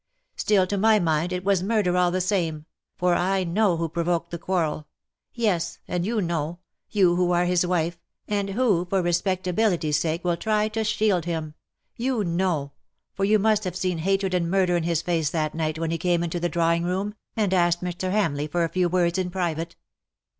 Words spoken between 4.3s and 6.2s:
the quarrel— yes— and